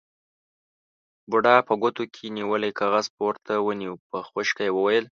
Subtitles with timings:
[1.29, 5.05] بوډا په ګوتو کې نيولی کاغذ پورته ونيو، په خشکه يې وويل: